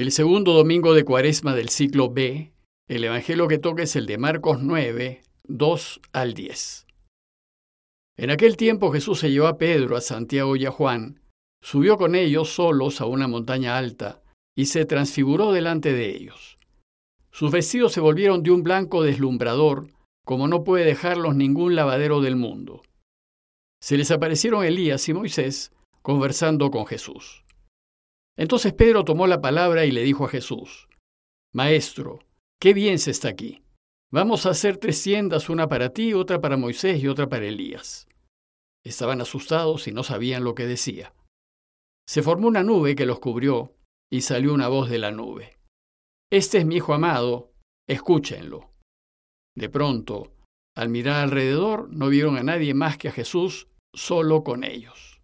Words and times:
El 0.00 0.12
segundo 0.12 0.54
domingo 0.54 0.94
de 0.94 1.04
Cuaresma 1.04 1.54
del 1.54 1.68
ciclo 1.68 2.08
B, 2.08 2.54
el 2.88 3.04
Evangelio 3.04 3.48
que 3.48 3.58
toca 3.58 3.82
es 3.82 3.96
el 3.96 4.06
de 4.06 4.16
Marcos 4.16 4.62
9, 4.62 5.20
2 5.44 6.00
al 6.14 6.32
10. 6.32 6.86
En 8.16 8.30
aquel 8.30 8.56
tiempo 8.56 8.92
Jesús 8.92 9.18
se 9.18 9.30
llevó 9.30 9.46
a 9.46 9.58
Pedro, 9.58 9.98
a 9.98 10.00
Santiago 10.00 10.56
y 10.56 10.64
a 10.64 10.70
Juan, 10.70 11.20
subió 11.60 11.98
con 11.98 12.14
ellos 12.14 12.48
solos 12.48 13.02
a 13.02 13.04
una 13.04 13.28
montaña 13.28 13.76
alta 13.76 14.22
y 14.56 14.64
se 14.64 14.86
transfiguró 14.86 15.52
delante 15.52 15.92
de 15.92 16.08
ellos. 16.16 16.56
Sus 17.30 17.50
vestidos 17.50 17.92
se 17.92 18.00
volvieron 18.00 18.42
de 18.42 18.52
un 18.52 18.62
blanco 18.62 19.02
deslumbrador, 19.02 19.88
como 20.24 20.48
no 20.48 20.64
puede 20.64 20.86
dejarlos 20.86 21.36
ningún 21.36 21.76
lavadero 21.76 22.22
del 22.22 22.36
mundo. 22.36 22.80
Se 23.82 23.98
les 23.98 24.10
aparecieron 24.10 24.64
Elías 24.64 25.06
y 25.10 25.12
Moisés 25.12 25.72
conversando 26.00 26.70
con 26.70 26.86
Jesús. 26.86 27.44
Entonces 28.36 28.72
Pedro 28.72 29.04
tomó 29.04 29.26
la 29.26 29.40
palabra 29.40 29.84
y 29.84 29.90
le 29.90 30.02
dijo 30.02 30.24
a 30.24 30.28
Jesús, 30.28 30.88
Maestro, 31.52 32.20
qué 32.60 32.74
bien 32.74 32.98
se 32.98 33.10
está 33.10 33.28
aquí. 33.28 33.62
Vamos 34.12 34.46
a 34.46 34.50
hacer 34.50 34.76
tres 34.76 35.02
tiendas, 35.02 35.48
una 35.48 35.68
para 35.68 35.90
ti, 35.92 36.14
otra 36.14 36.40
para 36.40 36.56
Moisés 36.56 37.02
y 37.02 37.08
otra 37.08 37.28
para 37.28 37.46
Elías. 37.46 38.08
Estaban 38.84 39.20
asustados 39.20 39.86
y 39.88 39.92
no 39.92 40.02
sabían 40.02 40.42
lo 40.42 40.54
que 40.54 40.66
decía. 40.66 41.12
Se 42.08 42.22
formó 42.22 42.48
una 42.48 42.62
nube 42.62 42.96
que 42.96 43.06
los 43.06 43.20
cubrió 43.20 43.76
y 44.10 44.22
salió 44.22 44.52
una 44.52 44.68
voz 44.68 44.90
de 44.90 44.98
la 44.98 45.12
nube. 45.12 45.58
Este 46.32 46.58
es 46.58 46.66
mi 46.66 46.76
Hijo 46.76 46.94
amado, 46.94 47.52
escúchenlo. 47.88 48.72
De 49.56 49.68
pronto, 49.68 50.32
al 50.76 50.88
mirar 50.88 51.22
alrededor, 51.22 51.88
no 51.92 52.08
vieron 52.08 52.36
a 52.36 52.42
nadie 52.42 52.74
más 52.74 52.96
que 52.96 53.08
a 53.08 53.12
Jesús 53.12 53.68
solo 53.94 54.42
con 54.42 54.64
ellos. 54.64 55.20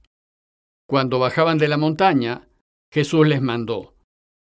Cuando 0.89 1.19
bajaban 1.19 1.59
de 1.59 1.69
la 1.69 1.77
montaña, 1.77 2.49
Jesús 2.93 3.27
les 3.27 3.43
mandó, 3.43 3.95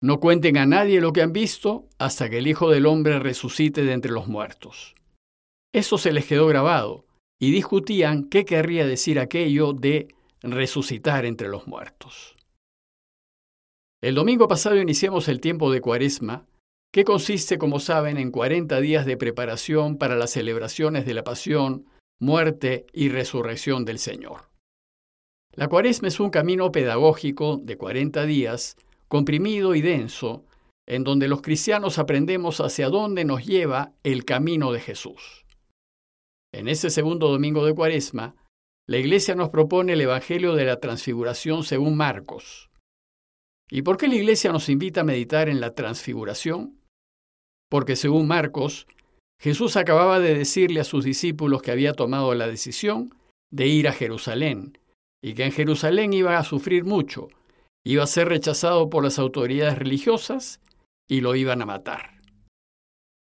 no 0.03 0.21
cuenten 0.21 0.59
a 0.59 0.67
nadie 0.67 1.01
lo 1.01 1.13
que 1.13 1.23
han 1.23 1.33
visto 1.33 1.89
hasta 1.99 2.29
que 2.29 2.39
el 2.39 2.47
Hijo 2.47 2.71
del 2.71 2.87
Hombre 2.87 3.19
resucite 3.19 3.83
de 3.83 3.93
entre 3.93 4.13
los 4.13 4.29
muertos. 4.29 4.95
Eso 5.75 5.99
se 5.99 6.13
les 6.13 6.27
quedó 6.27 6.47
grabado, 6.47 7.07
y 7.39 7.51
discutían 7.51 8.29
qué 8.29 8.45
querría 8.45 8.87
decir 8.87 9.19
aquello 9.19 9.73
de 9.73 10.09
resucitar 10.43 11.25
entre 11.25 11.49
los 11.49 11.67
muertos. 11.67 12.35
El 14.03 14.15
domingo 14.15 14.49
pasado 14.49 14.77
iniciamos 14.77 15.29
el 15.29 15.41
tiempo 15.41 15.71
de 15.71 15.81
Cuaresma, 15.81 16.47
que 16.93 17.05
consiste, 17.05 17.59
como 17.59 17.81
saben, 17.81 18.17
en 18.17 18.31
40 18.31 18.81
días 18.81 19.07
de 19.07 19.17
preparación 19.17 19.99
para 19.99 20.17
las 20.17 20.31
celebraciones 20.31 21.05
de 21.05 21.15
la 21.15 21.25
pasión, 21.25 21.87
muerte 22.21 22.87
y 22.93 23.09
resurrección 23.09 23.85
del 23.85 23.99
Señor. 23.99 24.46
La 25.57 25.69
Cuaresma 25.69 26.09
es 26.09 26.21
un 26.21 26.29
camino 26.29 26.71
pedagógico 26.71 27.57
de 27.57 27.79
40 27.79 28.27
días, 28.27 28.77
comprimido 29.09 29.75
y 29.75 29.81
denso, 29.81 30.45
en 30.87 31.03
donde 31.03 31.29
los 31.29 31.41
cristianos 31.41 31.99
aprendemos 31.99 32.61
hacia 32.61 32.91
dónde 32.91 33.25
nos 33.25 33.47
lleva 33.47 33.95
el 34.03 34.27
camino 34.27 34.71
de 34.71 34.81
Jesús. 34.81 35.47
En 36.53 36.69
ese 36.69 36.91
segundo 36.91 37.31
domingo 37.31 37.65
de 37.65 37.75
Cuaresma, 37.75 38.37
la 38.87 38.99
Iglesia 38.99 39.35
nos 39.35 39.49
propone 39.49 39.95
el 39.95 40.03
Evangelio 40.03 40.55
de 40.55 40.67
la 40.67 40.79
Transfiguración 40.79 41.65
según 41.65 41.97
Marcos. 41.97 42.69
¿Y 43.71 43.81
por 43.81 43.97
qué 43.97 44.09
la 44.09 44.17
Iglesia 44.17 44.53
nos 44.53 44.69
invita 44.69 45.01
a 45.01 45.05
meditar 45.05 45.49
en 45.49 45.61
la 45.61 45.75
Transfiguración? 45.75 46.83
Porque 47.71 47.97
según 47.97 48.29
Marcos, 48.29 48.87
Jesús 49.41 49.79
acababa 49.79 50.21
de 50.21 50.35
decirle 50.35 50.81
a 50.81 50.85
sus 50.85 51.03
discípulos 51.03 51.63
que 51.63 51.71
había 51.71 51.95
tomado 51.95 52.35
la 52.35 52.47
decisión 52.47 53.15
de 53.51 53.69
ir 53.69 53.89
a 53.89 53.93
Jerusalén 53.93 54.79
y 55.23 55.35
que 55.35 55.45
en 55.45 55.53
Jerusalén 55.53 56.13
iba 56.13 56.39
a 56.39 56.45
sufrir 56.45 56.85
mucho, 56.85 57.29
iba 57.85 58.03
a 58.03 58.07
ser 58.07 58.29
rechazado 58.29 58.91
por 58.91 59.05
las 59.05 59.19
autoridades 59.19 59.79
religiosas 59.79 60.61
y 61.09 61.21
lo 61.21 61.35
iban 61.35 61.63
a 61.63 61.67
matar. 61.67 62.19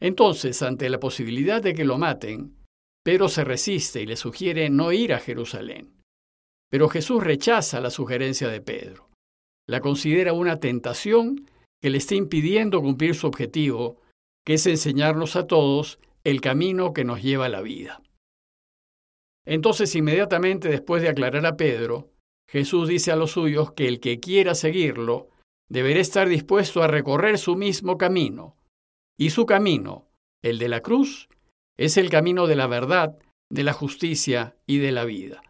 Entonces, 0.00 0.62
ante 0.62 0.90
la 0.90 0.98
posibilidad 0.98 1.62
de 1.62 1.74
que 1.74 1.84
lo 1.84 1.96
maten, 1.96 2.56
Pedro 3.04 3.28
se 3.28 3.44
resiste 3.44 4.02
y 4.02 4.06
le 4.06 4.16
sugiere 4.16 4.68
no 4.68 4.92
ir 4.92 5.14
a 5.14 5.20
Jerusalén. 5.20 5.92
Pero 6.70 6.88
Jesús 6.88 7.22
rechaza 7.22 7.80
la 7.80 7.90
sugerencia 7.90 8.48
de 8.48 8.60
Pedro. 8.60 9.08
La 9.68 9.80
considera 9.80 10.32
una 10.32 10.58
tentación 10.58 11.48
que 11.80 11.90
le 11.90 11.98
está 11.98 12.14
impidiendo 12.14 12.80
cumplir 12.80 13.14
su 13.14 13.26
objetivo, 13.26 14.00
que 14.44 14.54
es 14.54 14.66
enseñarnos 14.66 15.36
a 15.36 15.46
todos 15.46 15.98
el 16.24 16.40
camino 16.40 16.92
que 16.92 17.04
nos 17.04 17.22
lleva 17.22 17.46
a 17.46 17.48
la 17.48 17.60
vida. 17.60 18.02
Entonces, 19.44 19.94
inmediatamente 19.96 20.68
después 20.68 21.02
de 21.02 21.08
aclarar 21.08 21.44
a 21.46 21.56
Pedro, 21.56 22.10
Jesús 22.48 22.88
dice 22.88 23.12
a 23.12 23.16
los 23.16 23.32
suyos 23.32 23.72
que 23.72 23.88
el 23.88 23.98
que 24.00 24.20
quiera 24.20 24.54
seguirlo 24.54 25.30
deberá 25.68 26.00
estar 26.00 26.28
dispuesto 26.28 26.82
a 26.82 26.86
recorrer 26.86 27.38
su 27.38 27.56
mismo 27.56 27.96
camino. 27.96 28.56
Y 29.18 29.30
su 29.30 29.46
camino, 29.46 30.08
el 30.42 30.58
de 30.58 30.68
la 30.68 30.80
cruz, 30.80 31.28
es 31.78 31.96
el 31.96 32.10
camino 32.10 32.46
de 32.46 32.56
la 32.56 32.66
verdad, 32.66 33.18
de 33.50 33.64
la 33.64 33.72
justicia 33.72 34.56
y 34.66 34.78
de 34.78 34.92
la 34.92 35.04
vida. 35.04 35.42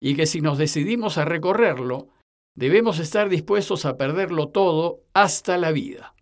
Y 0.00 0.16
que 0.16 0.26
si 0.26 0.40
nos 0.40 0.58
decidimos 0.58 1.18
a 1.18 1.24
recorrerlo, 1.24 2.08
debemos 2.56 2.98
estar 2.98 3.28
dispuestos 3.28 3.84
a 3.84 3.96
perderlo 3.96 4.48
todo 4.48 5.02
hasta 5.12 5.58
la 5.58 5.72
vida. 5.72 6.14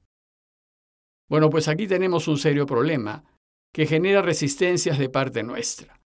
Bueno, 1.29 1.51
pues 1.51 1.69
aquí 1.69 1.87
tenemos 1.87 2.29
un 2.29 2.39
serio 2.39 2.67
problema 2.67 3.25
que 3.73 3.87
genera 3.87 4.23
resistencias 4.23 4.99
de 4.99 5.09
parte 5.09 5.43
nuestra. 5.43 6.02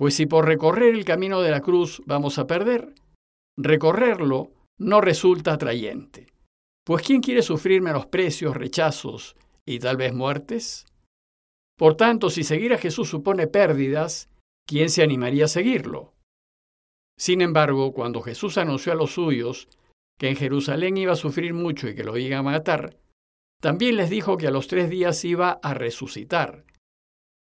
Pues 0.00 0.14
si 0.14 0.24
por 0.24 0.46
recorrer 0.46 0.94
el 0.94 1.04
camino 1.04 1.42
de 1.42 1.50
la 1.50 1.60
cruz 1.60 2.00
vamos 2.06 2.38
a 2.38 2.46
perder, 2.46 2.94
recorrerlo 3.58 4.50
no 4.78 5.02
resulta 5.02 5.52
atrayente. 5.52 6.26
Pues 6.86 7.02
¿quién 7.02 7.20
quiere 7.20 7.42
sufrir 7.42 7.82
menosprecios, 7.82 8.56
rechazos 8.56 9.36
y 9.66 9.78
tal 9.78 9.98
vez 9.98 10.14
muertes? 10.14 10.86
Por 11.76 11.98
tanto, 11.98 12.30
si 12.30 12.44
seguir 12.44 12.72
a 12.72 12.78
Jesús 12.78 13.10
supone 13.10 13.46
pérdidas, 13.46 14.30
¿quién 14.66 14.88
se 14.88 15.02
animaría 15.02 15.44
a 15.44 15.48
seguirlo? 15.48 16.14
Sin 17.18 17.42
embargo, 17.42 17.92
cuando 17.92 18.22
Jesús 18.22 18.56
anunció 18.56 18.92
a 18.92 18.96
los 18.96 19.12
suyos 19.12 19.68
que 20.18 20.30
en 20.30 20.36
Jerusalén 20.36 20.96
iba 20.96 21.12
a 21.12 21.16
sufrir 21.16 21.52
mucho 21.52 21.90
y 21.90 21.94
que 21.94 22.04
lo 22.04 22.16
iban 22.16 22.38
a 22.38 22.42
matar, 22.42 22.96
también 23.60 23.96
les 23.96 24.08
dijo 24.08 24.38
que 24.38 24.46
a 24.46 24.50
los 24.50 24.66
tres 24.66 24.88
días 24.88 25.22
iba 25.26 25.60
a 25.62 25.74
resucitar. 25.74 26.64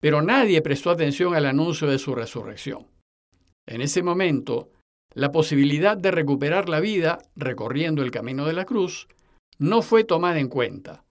Pero 0.01 0.22
nadie 0.22 0.61
prestó 0.61 0.91
atención 0.91 1.35
al 1.35 1.45
anuncio 1.45 1.88
de 1.88 2.00
su 2.00 2.13
resurrección. 2.13 2.88
En 3.67 3.81
ese 3.81 4.03
momento, 4.03 4.72
la 5.13 5.31
posibilidad 5.31 5.97
de 5.97 6.11
recuperar 6.11 6.69
la 6.69 6.79
vida 6.79 7.19
recorriendo 7.35 8.03
el 8.03 8.11
camino 8.11 8.45
de 8.45 8.53
la 8.53 8.66
cruz 8.66 9.07
no 9.57 9.81
fue 9.81 10.03
tomada 10.03 10.39
en 10.39 10.50
cuenta 10.50 11.06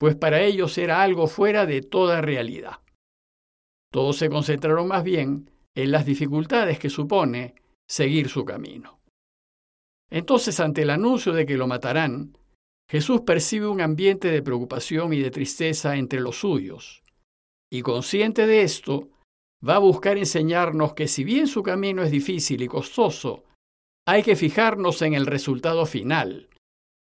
pues 0.00 0.16
para 0.16 0.40
ellos 0.40 0.78
era 0.78 1.02
algo 1.02 1.26
fuera 1.26 1.66
de 1.66 1.82
toda 1.82 2.22
realidad. 2.22 2.78
Todos 3.92 4.16
se 4.16 4.30
concentraron 4.30 4.88
más 4.88 5.04
bien 5.04 5.50
en 5.74 5.90
las 5.90 6.06
dificultades 6.06 6.78
que 6.78 6.88
supone 6.88 7.54
seguir 7.86 8.30
su 8.30 8.46
camino. 8.46 9.02
Entonces, 10.10 10.58
ante 10.58 10.82
el 10.82 10.90
anuncio 10.90 11.34
de 11.34 11.44
que 11.44 11.58
lo 11.58 11.66
matarán, 11.66 12.38
Jesús 12.88 13.20
percibe 13.26 13.66
un 13.68 13.82
ambiente 13.82 14.28
de 14.28 14.42
preocupación 14.42 15.12
y 15.12 15.20
de 15.20 15.30
tristeza 15.30 15.96
entre 15.96 16.20
los 16.20 16.40
suyos, 16.40 17.02
y 17.72 17.82
consciente 17.82 18.46
de 18.46 18.62
esto, 18.62 19.08
va 19.66 19.76
a 19.76 19.80
buscar 19.80 20.18
enseñarnos 20.18 20.94
que 20.94 21.06
si 21.06 21.24
bien 21.24 21.46
su 21.46 21.62
camino 21.62 22.02
es 22.02 22.10
difícil 22.10 22.62
y 22.62 22.68
costoso, 22.68 23.44
hay 24.06 24.22
que 24.22 24.36
fijarnos 24.36 25.02
en 25.02 25.14
el 25.14 25.26
resultado 25.26 25.86
final, 25.86 26.48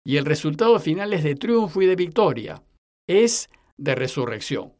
y 0.05 0.17
el 0.17 0.25
resultado 0.25 0.79
final 0.79 1.13
es 1.13 1.23
de 1.23 1.35
triunfo 1.35 1.81
y 1.81 1.85
de 1.85 1.95
victoria, 1.95 2.63
es 3.07 3.49
de 3.77 3.95
resurrección. 3.95 4.73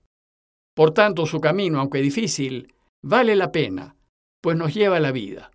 Por 0.75 0.94
tanto, 0.94 1.25
su 1.25 1.40
camino, 1.42 1.80
aunque 1.80 2.02
difícil, 2.02 2.74
vale 3.03 3.36
la 3.36 3.52
pena, 3.52 3.96
pues 4.42 4.58
nos 4.58 4.74
lleva 4.74 4.98
a 4.98 5.02
la 5.02 5.12
vida. 5.12 5.52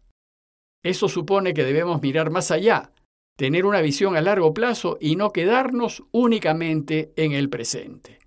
Eso 0.84 1.08
supone 1.08 1.54
que 1.54 1.64
debemos 1.64 2.02
mirar 2.02 2.30
más 2.30 2.50
allá, 2.50 2.92
tener 3.36 3.66
una 3.66 3.80
visión 3.80 4.16
a 4.16 4.20
largo 4.20 4.54
plazo 4.54 4.98
y 5.00 5.16
no 5.16 5.32
quedarnos 5.32 6.04
únicamente 6.12 7.12
en 7.16 7.32
el 7.32 7.50
presente. 7.50 8.18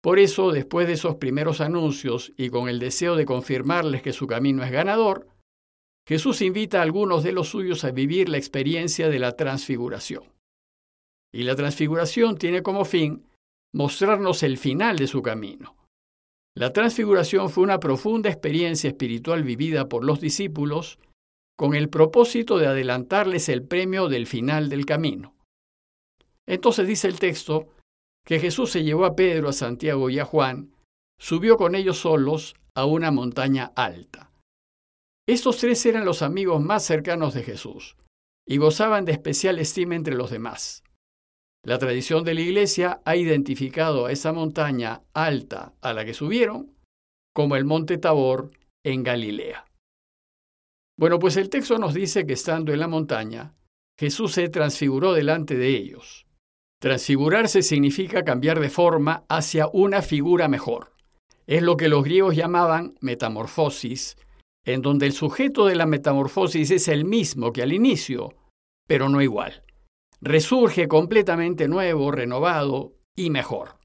Por 0.00 0.18
eso, 0.18 0.52
después 0.52 0.86
de 0.86 0.92
esos 0.94 1.16
primeros 1.16 1.60
anuncios 1.60 2.32
y 2.36 2.50
con 2.50 2.68
el 2.68 2.78
deseo 2.78 3.16
de 3.16 3.26
confirmarles 3.26 4.02
que 4.02 4.12
su 4.12 4.26
camino 4.26 4.62
es 4.62 4.70
ganador, 4.70 5.26
Jesús 6.06 6.40
invita 6.40 6.78
a 6.78 6.82
algunos 6.82 7.22
de 7.22 7.32
los 7.32 7.48
suyos 7.48 7.84
a 7.84 7.90
vivir 7.90 8.28
la 8.28 8.38
experiencia 8.38 9.08
de 9.08 9.18
la 9.18 9.32
transfiguración. 9.32 10.24
Y 11.34 11.42
la 11.42 11.54
transfiguración 11.54 12.38
tiene 12.38 12.62
como 12.62 12.84
fin 12.84 13.26
mostrarnos 13.74 14.42
el 14.42 14.56
final 14.56 14.96
de 14.96 15.06
su 15.06 15.20
camino. 15.20 15.76
La 16.56 16.72
transfiguración 16.72 17.50
fue 17.50 17.64
una 17.64 17.78
profunda 17.78 18.30
experiencia 18.30 18.88
espiritual 18.88 19.42
vivida 19.42 19.88
por 19.88 20.04
los 20.04 20.20
discípulos 20.20 20.98
con 21.56 21.74
el 21.74 21.88
propósito 21.88 22.58
de 22.58 22.68
adelantarles 22.68 23.48
el 23.48 23.62
premio 23.62 24.08
del 24.08 24.26
final 24.26 24.68
del 24.68 24.86
camino. 24.86 25.34
Entonces 26.46 26.86
dice 26.86 27.08
el 27.08 27.18
texto 27.18 27.68
que 28.28 28.38
Jesús 28.38 28.70
se 28.70 28.84
llevó 28.84 29.06
a 29.06 29.16
Pedro, 29.16 29.48
a 29.48 29.54
Santiago 29.54 30.10
y 30.10 30.18
a 30.18 30.26
Juan, 30.26 30.74
subió 31.18 31.56
con 31.56 31.74
ellos 31.74 31.96
solos 31.96 32.56
a 32.74 32.84
una 32.84 33.10
montaña 33.10 33.72
alta. 33.74 34.30
Estos 35.26 35.56
tres 35.56 35.86
eran 35.86 36.04
los 36.04 36.20
amigos 36.20 36.60
más 36.60 36.84
cercanos 36.84 37.32
de 37.32 37.42
Jesús 37.42 37.96
y 38.46 38.58
gozaban 38.58 39.06
de 39.06 39.12
especial 39.12 39.58
estima 39.58 39.94
entre 39.94 40.14
los 40.14 40.30
demás. 40.30 40.84
La 41.64 41.78
tradición 41.78 42.22
de 42.22 42.34
la 42.34 42.42
Iglesia 42.42 43.00
ha 43.06 43.16
identificado 43.16 44.04
a 44.04 44.12
esa 44.12 44.34
montaña 44.34 45.00
alta 45.14 45.72
a 45.80 45.94
la 45.94 46.04
que 46.04 46.12
subieron 46.12 46.76
como 47.34 47.56
el 47.56 47.64
monte 47.64 47.96
Tabor 47.96 48.50
en 48.84 49.04
Galilea. 49.04 49.64
Bueno, 50.98 51.18
pues 51.18 51.38
el 51.38 51.48
texto 51.48 51.78
nos 51.78 51.94
dice 51.94 52.26
que 52.26 52.34
estando 52.34 52.74
en 52.74 52.80
la 52.80 52.88
montaña, 52.88 53.54
Jesús 53.98 54.32
se 54.32 54.50
transfiguró 54.50 55.14
delante 55.14 55.56
de 55.56 55.68
ellos. 55.68 56.27
Transfigurarse 56.80 57.62
significa 57.62 58.24
cambiar 58.24 58.60
de 58.60 58.70
forma 58.70 59.24
hacia 59.28 59.68
una 59.72 60.00
figura 60.00 60.46
mejor. 60.46 60.92
Es 61.46 61.62
lo 61.62 61.76
que 61.76 61.88
los 61.88 62.04
griegos 62.04 62.36
llamaban 62.36 62.94
metamorfosis, 63.00 64.16
en 64.64 64.82
donde 64.82 65.06
el 65.06 65.12
sujeto 65.12 65.66
de 65.66 65.74
la 65.74 65.86
metamorfosis 65.86 66.70
es 66.70 66.88
el 66.88 67.04
mismo 67.04 67.52
que 67.52 67.62
al 67.62 67.72
inicio, 67.72 68.34
pero 68.86 69.08
no 69.08 69.22
igual. 69.22 69.64
Resurge 70.20 70.88
completamente 70.88 71.68
nuevo, 71.68 72.12
renovado 72.12 72.92
y 73.16 73.30
mejor. 73.30 73.78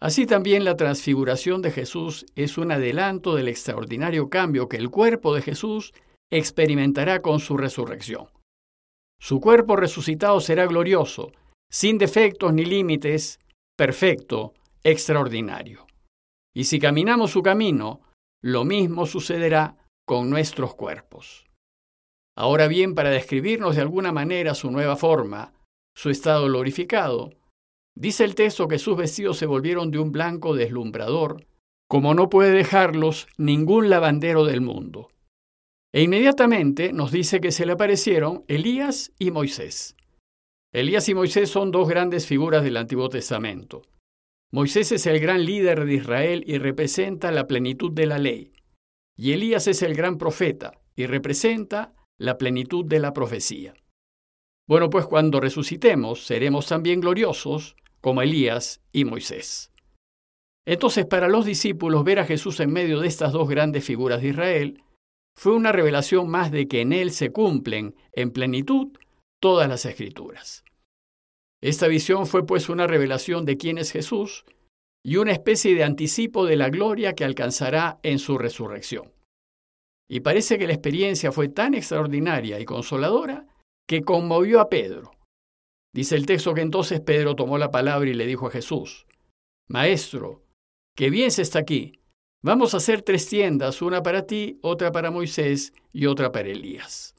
Así 0.00 0.26
también 0.26 0.64
la 0.64 0.76
transfiguración 0.76 1.60
de 1.60 1.70
Jesús 1.72 2.24
es 2.34 2.56
un 2.56 2.72
adelanto 2.72 3.34
del 3.34 3.48
extraordinario 3.48 4.30
cambio 4.30 4.68
que 4.68 4.76
el 4.76 4.90
cuerpo 4.90 5.34
de 5.34 5.42
Jesús 5.42 5.92
experimentará 6.30 7.20
con 7.20 7.40
su 7.40 7.56
resurrección. 7.56 8.28
Su 9.20 9.40
cuerpo 9.40 9.76
resucitado 9.76 10.40
será 10.40 10.66
glorioso, 10.66 11.32
sin 11.70 11.98
defectos 11.98 12.52
ni 12.52 12.64
límites, 12.64 13.38
perfecto, 13.76 14.54
extraordinario. 14.82 15.86
Y 16.54 16.64
si 16.64 16.78
caminamos 16.78 17.30
su 17.30 17.42
camino, 17.42 18.00
lo 18.42 18.64
mismo 18.64 19.06
sucederá 19.06 19.76
con 20.06 20.28
nuestros 20.28 20.74
cuerpos. 20.74 21.46
Ahora 22.36 22.68
bien, 22.68 22.94
para 22.94 23.10
describirnos 23.10 23.76
de 23.76 23.82
alguna 23.82 24.12
manera 24.12 24.54
su 24.54 24.70
nueva 24.70 24.96
forma, 24.96 25.52
su 25.94 26.10
estado 26.10 26.46
glorificado, 26.46 27.30
Dice 28.00 28.24
el 28.24 28.34
texto 28.34 28.68
que 28.68 28.78
sus 28.78 28.96
vestidos 28.96 29.36
se 29.36 29.46
volvieron 29.46 29.90
de 29.90 29.98
un 29.98 30.12
blanco 30.12 30.54
deslumbrador, 30.54 31.46
como 31.88 32.14
no 32.14 32.30
puede 32.30 32.52
dejarlos 32.52 33.26
ningún 33.36 33.90
lavandero 33.90 34.44
del 34.44 34.60
mundo. 34.60 35.08
E 35.92 36.02
inmediatamente 36.02 36.92
nos 36.92 37.10
dice 37.10 37.40
que 37.40 37.50
se 37.50 37.66
le 37.66 37.72
aparecieron 37.72 38.44
Elías 38.46 39.12
y 39.18 39.32
Moisés. 39.32 39.96
Elías 40.72 41.08
y 41.08 41.14
Moisés 41.14 41.50
son 41.50 41.72
dos 41.72 41.88
grandes 41.88 42.26
figuras 42.26 42.62
del 42.62 42.76
Antiguo 42.76 43.08
Testamento. 43.08 43.82
Moisés 44.52 44.92
es 44.92 45.04
el 45.06 45.18
gran 45.18 45.44
líder 45.44 45.84
de 45.84 45.94
Israel 45.94 46.44
y 46.46 46.58
representa 46.58 47.32
la 47.32 47.48
plenitud 47.48 47.90
de 47.90 48.06
la 48.06 48.18
ley. 48.18 48.52
Y 49.16 49.32
Elías 49.32 49.66
es 49.66 49.82
el 49.82 49.94
gran 49.94 50.16
profeta 50.16 50.80
y 50.94 51.06
representa 51.06 51.94
la 52.18 52.38
plenitud 52.38 52.84
de 52.84 53.00
la 53.00 53.12
profecía. 53.12 53.74
Bueno, 54.68 54.90
pues 54.90 55.06
cuando 55.06 55.40
resucitemos 55.40 56.24
seremos 56.24 56.68
también 56.68 57.00
gloriosos 57.00 57.74
como 58.00 58.22
Elías 58.22 58.80
y 58.92 59.04
Moisés. 59.04 59.72
Entonces, 60.64 61.04
para 61.04 61.28
los 61.28 61.46
discípulos, 61.46 62.04
ver 62.04 62.20
a 62.20 62.26
Jesús 62.26 62.60
en 62.60 62.72
medio 62.72 63.00
de 63.00 63.08
estas 63.08 63.32
dos 63.32 63.48
grandes 63.48 63.84
figuras 63.84 64.22
de 64.22 64.28
Israel 64.28 64.84
fue 65.34 65.52
una 65.52 65.72
revelación 65.72 66.28
más 66.28 66.52
de 66.52 66.68
que 66.68 66.80
en 66.80 66.92
Él 66.92 67.10
se 67.10 67.32
cumplen 67.32 67.96
en 68.12 68.30
plenitud 68.30 68.92
todas 69.40 69.68
las 69.68 69.84
escrituras. 69.86 70.64
Esta 71.62 71.88
visión 71.88 72.26
fue 72.26 72.46
pues 72.46 72.68
una 72.68 72.86
revelación 72.86 73.44
de 73.44 73.56
quién 73.56 73.78
es 73.78 73.92
Jesús 73.92 74.44
y 75.04 75.16
una 75.16 75.32
especie 75.32 75.74
de 75.74 75.84
anticipo 75.84 76.46
de 76.46 76.56
la 76.56 76.70
gloria 76.70 77.14
que 77.14 77.24
alcanzará 77.24 77.98
en 78.02 78.18
su 78.18 78.38
resurrección. 78.38 79.12
Y 80.08 80.20
parece 80.20 80.58
que 80.58 80.66
la 80.66 80.72
experiencia 80.72 81.32
fue 81.32 81.48
tan 81.48 81.74
extraordinaria 81.74 82.58
y 82.58 82.64
consoladora 82.64 83.46
que 83.86 84.02
conmovió 84.02 84.60
a 84.60 84.68
Pedro. 84.68 85.12
Dice 85.94 86.16
el 86.16 86.26
texto 86.26 86.54
que 86.54 86.60
entonces 86.60 87.00
Pedro 87.00 87.34
tomó 87.34 87.58
la 87.58 87.70
palabra 87.70 88.08
y 88.08 88.14
le 88.14 88.26
dijo 88.26 88.46
a 88.46 88.50
Jesús, 88.50 89.06
Maestro, 89.68 90.42
que 90.96 91.10
bien 91.10 91.30
se 91.30 91.42
está 91.42 91.60
aquí. 91.60 92.00
Vamos 92.42 92.74
a 92.74 92.78
hacer 92.78 93.02
tres 93.02 93.28
tiendas, 93.28 93.82
una 93.82 94.02
para 94.02 94.26
ti, 94.26 94.58
otra 94.62 94.92
para 94.92 95.10
Moisés 95.10 95.72
y 95.92 96.06
otra 96.06 96.32
para 96.32 96.48
Elías. 96.48 97.14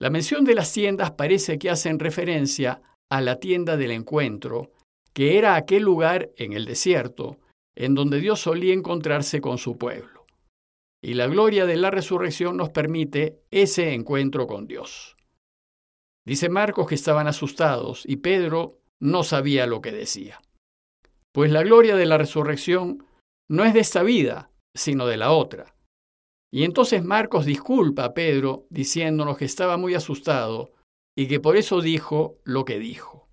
La 0.00 0.10
mención 0.10 0.44
de 0.44 0.54
las 0.54 0.72
tiendas 0.72 1.12
parece 1.12 1.58
que 1.58 1.70
hacen 1.70 1.98
referencia 1.98 2.82
a 3.10 3.20
la 3.20 3.38
tienda 3.38 3.76
del 3.76 3.92
encuentro, 3.92 4.72
que 5.12 5.38
era 5.38 5.54
aquel 5.54 5.82
lugar 5.82 6.30
en 6.36 6.52
el 6.52 6.64
desierto 6.64 7.38
en 7.76 7.94
donde 7.94 8.20
Dios 8.20 8.40
solía 8.40 8.72
encontrarse 8.72 9.40
con 9.40 9.58
su 9.58 9.76
pueblo. 9.76 10.26
Y 11.02 11.14
la 11.14 11.26
gloria 11.26 11.66
de 11.66 11.76
la 11.76 11.90
resurrección 11.90 12.56
nos 12.56 12.70
permite 12.70 13.40
ese 13.50 13.92
encuentro 13.92 14.46
con 14.46 14.66
Dios. 14.66 15.16
Dice 16.26 16.48
Marcos 16.48 16.86
que 16.86 16.94
estaban 16.94 17.26
asustados 17.26 18.04
y 18.06 18.16
Pedro 18.16 18.78
no 19.00 19.22
sabía 19.22 19.66
lo 19.66 19.82
que 19.82 19.92
decía. 19.92 20.40
Pues 21.32 21.50
la 21.50 21.62
gloria 21.62 21.96
de 21.96 22.06
la 22.06 22.16
resurrección 22.16 23.06
no 23.48 23.64
es 23.64 23.74
de 23.74 23.80
esta 23.80 24.02
vida, 24.02 24.50
sino 24.74 25.06
de 25.06 25.18
la 25.18 25.32
otra. 25.32 25.73
Y 26.54 26.62
entonces 26.62 27.02
Marcos 27.02 27.46
disculpa 27.46 28.04
a 28.04 28.14
Pedro 28.14 28.64
diciéndonos 28.70 29.36
que 29.36 29.44
estaba 29.44 29.76
muy 29.76 29.96
asustado 29.96 30.72
y 31.18 31.26
que 31.26 31.40
por 31.40 31.56
eso 31.56 31.80
dijo 31.80 32.38
lo 32.44 32.64
que 32.64 32.78
dijo. 32.78 33.28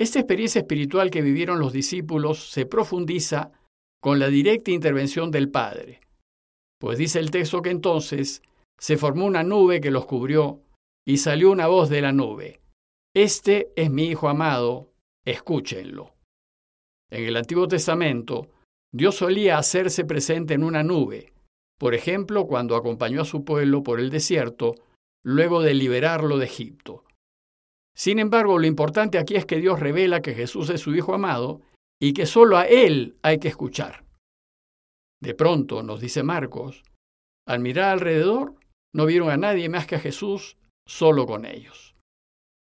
Esta 0.00 0.18
experiencia 0.18 0.62
espiritual 0.62 1.10
que 1.10 1.20
vivieron 1.20 1.58
los 1.58 1.70
discípulos 1.74 2.48
se 2.48 2.64
profundiza 2.64 3.52
con 4.00 4.18
la 4.18 4.28
directa 4.28 4.70
intervención 4.70 5.30
del 5.30 5.50
Padre, 5.50 6.00
pues 6.80 6.96
dice 6.96 7.18
el 7.18 7.30
texto 7.30 7.60
que 7.60 7.68
entonces 7.68 8.40
se 8.80 8.96
formó 8.96 9.26
una 9.26 9.42
nube 9.42 9.82
que 9.82 9.90
los 9.90 10.06
cubrió 10.06 10.62
y 11.06 11.18
salió 11.18 11.50
una 11.50 11.66
voz 11.66 11.90
de 11.90 12.00
la 12.00 12.12
nube. 12.12 12.62
Este 13.14 13.70
es 13.76 13.90
mi 13.90 14.04
Hijo 14.06 14.30
amado, 14.30 14.94
escúchenlo. 15.26 16.14
En 17.10 17.24
el 17.24 17.36
Antiguo 17.36 17.68
Testamento, 17.68 18.48
Dios 18.90 19.16
solía 19.16 19.58
hacerse 19.58 20.06
presente 20.06 20.54
en 20.54 20.64
una 20.64 20.82
nube, 20.82 21.32
por 21.82 21.96
ejemplo, 21.96 22.46
cuando 22.46 22.76
acompañó 22.76 23.22
a 23.22 23.24
su 23.24 23.44
pueblo 23.44 23.82
por 23.82 23.98
el 23.98 24.08
desierto, 24.08 24.76
luego 25.24 25.62
de 25.62 25.74
liberarlo 25.74 26.38
de 26.38 26.44
Egipto. 26.44 27.02
Sin 27.92 28.20
embargo, 28.20 28.60
lo 28.60 28.68
importante 28.68 29.18
aquí 29.18 29.34
es 29.34 29.46
que 29.46 29.56
Dios 29.56 29.80
revela 29.80 30.22
que 30.22 30.32
Jesús 30.32 30.70
es 30.70 30.80
su 30.80 30.94
Hijo 30.94 31.12
amado 31.12 31.60
y 32.00 32.12
que 32.12 32.24
solo 32.24 32.56
a 32.56 32.66
Él 32.66 33.16
hay 33.22 33.40
que 33.40 33.48
escuchar. 33.48 34.04
De 35.20 35.34
pronto, 35.34 35.82
nos 35.82 36.00
dice 36.00 36.22
Marcos, 36.22 36.84
al 37.48 37.58
mirar 37.58 37.90
alrededor, 37.90 38.54
no 38.94 39.04
vieron 39.04 39.30
a 39.30 39.36
nadie 39.36 39.68
más 39.68 39.88
que 39.88 39.96
a 39.96 39.98
Jesús 39.98 40.56
solo 40.86 41.26
con 41.26 41.44
ellos. 41.44 41.96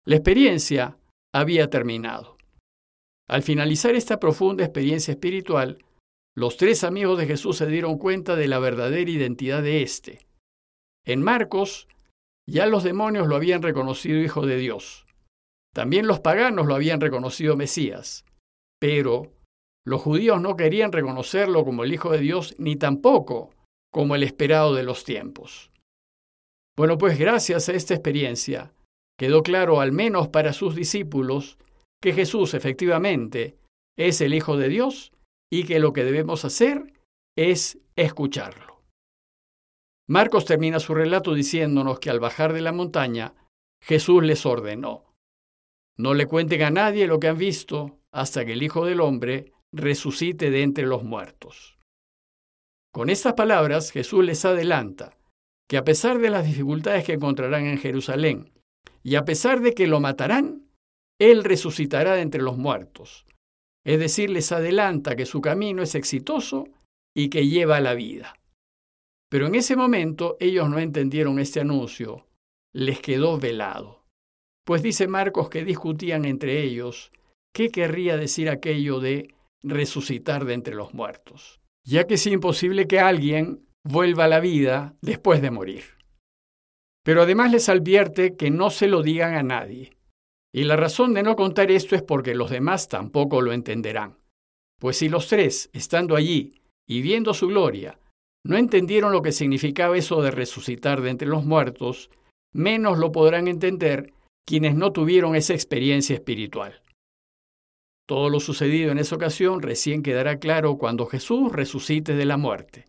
La 0.07 0.17
experiencia 0.17 0.97
había 1.35 1.69
terminado. 1.69 2.39
Al 3.29 3.43
finalizar 3.43 3.95
esta 3.95 4.19
profunda 4.19 4.65
experiencia 4.65 5.13
espiritual, 5.13 5.85
los 6.41 6.57
tres 6.57 6.85
amigos 6.85 7.19
de 7.19 7.27
Jesús 7.27 7.59
se 7.59 7.67
dieron 7.67 7.99
cuenta 7.99 8.35
de 8.35 8.49
la 8.49 8.59
verdadera 8.59 9.11
identidad 9.11 9.63
de 9.63 9.83
éste. 9.83 10.27
En 11.05 11.21
Marcos, 11.21 11.87
ya 12.49 12.65
los 12.65 12.83
demonios 12.83 13.29
lo 13.29 13.37
habían 13.37 13.61
reconocido 13.61 14.19
Hijo 14.19 14.47
de 14.47 14.57
Dios. 14.57 15.05
También 15.75 16.07
los 16.07 16.21
paganos 16.21 16.67
lo 16.67 16.75
habían 16.75 16.99
reconocido 16.99 17.59
Mesías. 17.59 18.25
Pero 18.81 19.35
los 19.85 20.01
judíos 20.01 20.41
no 20.41 20.57
querían 20.57 20.93
reconocerlo 20.93 21.63
como 21.63 21.85
el 21.85 21.93
Hijo 21.93 22.11
de 22.11 22.21
Dios 22.21 22.55
ni 22.57 22.77
tampoco 22.77 23.51
como 23.93 24.15
el 24.15 24.23
esperado 24.23 24.75
de 24.75 24.83
los 24.83 25.05
tiempos. 25.05 25.71
Bueno, 26.75 26.97
pues 26.97 27.19
gracias 27.19 27.69
a 27.69 27.75
esta 27.75 27.93
experiencia 27.93 28.73
quedó 29.19 29.43
claro, 29.43 29.83
al 29.83 29.93
menos 29.93 30.29
para 30.29 30.55
sus 30.55 30.75
discípulos, 30.75 31.59
que 32.01 32.15
Jesús 32.15 32.55
efectivamente 32.55 33.59
es 33.99 34.23
el 34.23 34.33
Hijo 34.33 34.57
de 34.57 34.71
Dios 34.71 35.13
y 35.53 35.65
que 35.65 35.81
lo 35.81 35.93
que 35.93 36.05
debemos 36.05 36.45
hacer 36.45 36.93
es 37.37 37.79
escucharlo. 37.97 38.83
Marcos 40.09 40.45
termina 40.45 40.81
su 40.81 40.95
relato 40.95 41.35
diciéndonos 41.35 42.01
que 42.01 42.11
al 42.11 42.21
bajar 42.21 42.53
de 42.53 42.61
la 42.61 42.73
montaña, 42.73 43.35
Jesús 43.83 44.23
les 44.23 44.45
ordenó, 44.47 45.11
no 46.01 46.15
le 46.15 46.27
cuenten 46.27 46.63
a 46.63 46.71
nadie 46.71 47.07
lo 47.07 47.21
que 47.21 47.29
han 47.29 47.39
visto 47.39 47.99
hasta 48.13 48.45
que 48.45 48.55
el 48.55 48.63
Hijo 48.63 48.87
del 48.87 49.01
Hombre 49.01 49.53
resucite 49.73 50.51
de 50.51 50.63
entre 50.63 50.87
los 50.87 51.05
muertos. 51.05 51.79
Con 52.93 53.11
estas 53.11 53.35
palabras 53.35 53.93
Jesús 53.93 54.25
les 54.25 54.45
adelanta 54.45 55.17
que 55.69 55.77
a 55.77 55.85
pesar 55.85 56.19
de 56.19 56.31
las 56.31 56.47
dificultades 56.47 57.05
que 57.05 57.13
encontrarán 57.13 57.67
en 57.67 57.79
Jerusalén, 57.79 58.51
y 59.03 59.15
a 59.15 59.25
pesar 59.25 59.61
de 59.61 59.75
que 59.75 59.87
lo 59.87 60.01
matarán, 60.01 60.67
Él 61.21 61.45
resucitará 61.45 62.15
de 62.15 62.23
entre 62.23 62.43
los 62.43 62.59
muertos. 62.59 63.25
Es 63.85 63.99
decir, 63.99 64.31
les 64.31 64.53
adelanta 64.53 65.17
que 65.17 65.27
su 65.27 65.41
camino 65.41 65.83
es 65.83 65.95
exitoso 65.95 66.69
y 67.15 67.29
que 67.31 67.49
lleva 67.49 67.77
a 67.77 67.81
la 67.81 67.95
vida. 67.95 68.35
Pero 69.31 69.47
en 69.47 69.55
ese 69.55 69.77
momento 69.77 70.37
ellos 70.41 70.69
no 70.69 70.79
entendieron 70.79 71.39
este 71.39 71.61
anuncio, 71.61 72.27
les 72.75 73.01
quedó 73.01 73.39
velado. 73.39 74.05
Pues 74.65 74.83
dice 74.83 75.09
Marcos 75.09 75.49
que 75.49 75.65
discutían 75.65 76.25
entre 76.25 76.63
ellos 76.63 77.11
qué 77.55 77.71
querría 77.71 78.17
decir 78.17 78.51
aquello 78.51 79.01
de 79.01 79.35
resucitar 79.63 80.45
de 80.45 80.55
entre 80.55 80.75
los 80.75 80.95
muertos, 80.95 81.61
ya 81.85 82.07
que 82.07 82.15
es 82.15 82.27
imposible 82.27 82.87
que 82.87 83.01
alguien 83.01 83.67
vuelva 83.85 84.25
a 84.25 84.29
la 84.29 84.41
vida 84.41 84.97
después 85.01 85.43
de 85.43 85.51
morir. 85.51 85.85
Pero 87.03 87.23
además 87.23 87.51
les 87.51 87.69
advierte 87.69 88.37
que 88.37 88.51
no 88.51 88.71
se 88.71 88.89
lo 88.89 89.03
digan 89.03 89.35
a 89.35 89.43
nadie. 89.43 89.97
Y 90.53 90.65
la 90.65 90.77
razón 90.77 91.15
de 91.15 91.23
no 91.23 91.37
contar 91.37 91.71
esto 91.71 91.95
es 91.95 92.03
porque 92.03 92.35
los 92.35 92.51
demás 92.51 92.89
tampoco 92.89 93.41
lo 93.41 93.53
entenderán. 93.53 94.17
Pues 94.81 94.97
si 94.97 95.09
los 95.09 95.29
tres, 95.29 95.71
estando 95.73 96.17
allí 96.17 96.55
y 96.89 97.03
viendo 97.03 97.35
su 97.35 97.49
gloria, 97.49 97.99
no 98.45 98.57
entendieron 98.57 99.13
lo 99.13 99.23
que 99.23 99.33
significaba 99.33 99.97
eso 99.97 100.23
de 100.23 100.31
resucitar 100.31 101.03
de 101.03 101.11
entre 101.11 101.29
los 101.29 101.45
muertos, 101.45 102.11
menos 102.53 102.99
lo 102.99 103.13
podrán 103.13 103.49
entender 103.49 104.13
quienes 104.47 104.75
no 104.75 104.93
tuvieron 104.93 105.37
esa 105.37 105.55
experiencia 105.55 106.15
espiritual. 106.15 106.83
Todo 108.09 108.29
lo 108.29 108.41
sucedido 108.41 108.91
en 108.91 108.99
esa 108.99 109.15
ocasión 109.15 109.63
recién 109.63 110.03
quedará 110.03 110.41
claro 110.41 110.79
cuando 110.79 111.07
Jesús 111.07 111.53
resucite 111.53 112.17
de 112.17 112.25
la 112.25 112.37
muerte. 112.37 112.87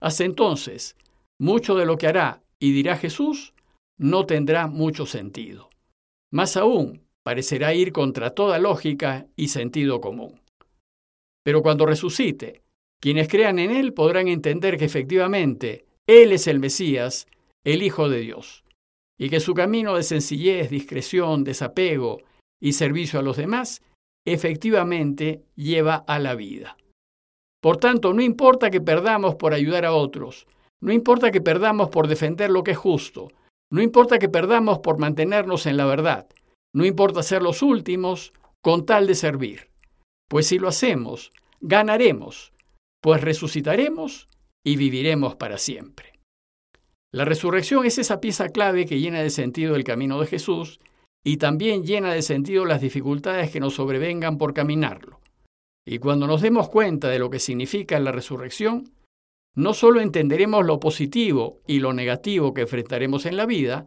Hasta 0.00 0.24
entonces, 0.24 0.96
mucho 1.40 1.74
de 1.74 1.86
lo 1.86 1.96
que 1.96 2.06
hará 2.06 2.42
y 2.60 2.72
dirá 2.72 2.96
Jesús 2.96 3.52
no 3.98 4.26
tendrá 4.26 4.68
mucho 4.68 5.06
sentido. 5.06 5.70
Más 6.34 6.56
aún, 6.56 7.06
parecerá 7.22 7.74
ir 7.74 7.92
contra 7.92 8.30
toda 8.30 8.58
lógica 8.58 9.28
y 9.36 9.48
sentido 9.48 10.00
común. 10.00 10.40
Pero 11.44 11.62
cuando 11.62 11.86
resucite, 11.86 12.62
quienes 13.00 13.28
crean 13.28 13.60
en 13.60 13.70
Él 13.70 13.92
podrán 13.94 14.26
entender 14.26 14.76
que 14.76 14.84
efectivamente 14.84 15.86
Él 16.08 16.32
es 16.32 16.48
el 16.48 16.58
Mesías, 16.58 17.28
el 17.62 17.84
Hijo 17.84 18.08
de 18.08 18.18
Dios, 18.18 18.64
y 19.16 19.30
que 19.30 19.38
su 19.38 19.54
camino 19.54 19.94
de 19.94 20.02
sencillez, 20.02 20.70
discreción, 20.70 21.44
desapego 21.44 22.20
y 22.60 22.72
servicio 22.72 23.20
a 23.20 23.22
los 23.22 23.36
demás 23.36 23.80
efectivamente 24.26 25.44
lleva 25.54 25.94
a 25.94 26.18
la 26.18 26.34
vida. 26.34 26.76
Por 27.62 27.76
tanto, 27.76 28.12
no 28.12 28.22
importa 28.22 28.72
que 28.72 28.80
perdamos 28.80 29.36
por 29.36 29.54
ayudar 29.54 29.84
a 29.84 29.94
otros, 29.94 30.48
no 30.82 30.92
importa 30.92 31.30
que 31.30 31.40
perdamos 31.40 31.90
por 31.90 32.08
defender 32.08 32.50
lo 32.50 32.64
que 32.64 32.72
es 32.72 32.76
justo, 32.76 33.28
no 33.74 33.82
importa 33.82 34.20
que 34.20 34.28
perdamos 34.28 34.78
por 34.78 35.00
mantenernos 35.00 35.66
en 35.66 35.76
la 35.76 35.84
verdad, 35.84 36.28
no 36.72 36.84
importa 36.84 37.24
ser 37.24 37.42
los 37.42 37.60
últimos 37.60 38.32
con 38.62 38.86
tal 38.86 39.08
de 39.08 39.16
servir, 39.16 39.68
pues 40.30 40.46
si 40.46 40.60
lo 40.60 40.68
hacemos, 40.68 41.32
ganaremos, 41.60 42.52
pues 43.02 43.20
resucitaremos 43.20 44.28
y 44.64 44.76
viviremos 44.76 45.34
para 45.34 45.58
siempre. 45.58 46.20
La 47.12 47.24
resurrección 47.24 47.84
es 47.84 47.98
esa 47.98 48.20
pieza 48.20 48.50
clave 48.50 48.86
que 48.86 49.00
llena 49.00 49.22
de 49.22 49.30
sentido 49.30 49.74
el 49.74 49.82
camino 49.82 50.20
de 50.20 50.28
Jesús 50.28 50.78
y 51.24 51.38
también 51.38 51.82
llena 51.82 52.12
de 52.12 52.22
sentido 52.22 52.66
las 52.66 52.80
dificultades 52.80 53.50
que 53.50 53.58
nos 53.58 53.74
sobrevengan 53.74 54.38
por 54.38 54.54
caminarlo. 54.54 55.18
Y 55.84 55.98
cuando 55.98 56.28
nos 56.28 56.42
demos 56.42 56.68
cuenta 56.68 57.08
de 57.08 57.18
lo 57.18 57.28
que 57.28 57.40
significa 57.40 57.98
la 57.98 58.12
resurrección, 58.12 58.92
no 59.54 59.74
solo 59.74 60.00
entenderemos 60.00 60.64
lo 60.64 60.80
positivo 60.80 61.60
y 61.66 61.80
lo 61.80 61.92
negativo 61.92 62.54
que 62.54 62.62
enfrentaremos 62.62 63.26
en 63.26 63.36
la 63.36 63.46
vida, 63.46 63.86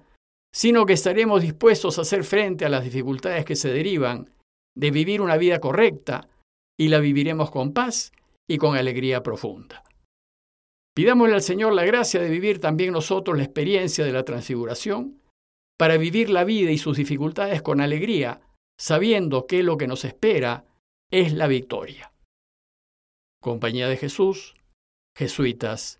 sino 0.54 0.86
que 0.86 0.94
estaremos 0.94 1.42
dispuestos 1.42 1.98
a 1.98 2.02
hacer 2.02 2.24
frente 2.24 2.66
a 2.66 2.70
las 2.70 2.84
dificultades 2.84 3.46
que 3.46 3.56
se 3.56 3.72
derivan 3.72 4.32
de 4.76 4.92
vivir 4.92 5.22
una 5.22 5.38
vida 5.38 5.60
correcta 5.60 6.30
y 6.80 6.88
la 6.88 7.00
viviremos 7.00 7.52
con 7.52 7.74
paz 7.74 8.12
y 8.50 8.58
con 8.58 8.78
alegría 8.78 9.24
profunda. 9.24 9.84
Pidámosle 10.96 11.36
al 11.36 11.42
Señor 11.42 11.74
la 11.74 11.86
gracia 11.86 12.22
de 12.22 12.30
vivir 12.30 12.60
también 12.60 12.94
nosotros 12.94 13.38
la 13.38 13.44
experiencia 13.44 14.06
de 14.06 14.14
la 14.14 14.24
transfiguración, 14.24 15.22
para 15.78 15.98
vivir 15.98 16.30
la 16.32 16.44
vida 16.44 16.72
y 16.72 16.80
sus 16.80 16.98
dificultades 16.98 17.62
con 17.62 17.82
alegría, 17.82 18.42
sabiendo 18.80 19.46
que 19.46 19.62
lo 19.62 19.78
que 19.78 19.88
nos 19.88 20.06
espera 20.06 20.66
es 21.12 21.34
la 21.34 21.48
victoria. 21.48 22.12
Compañía 23.42 23.88
de 23.88 23.98
Jesús, 23.98 24.56
Jesuitas, 25.18 26.00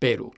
Perú. 0.00 0.34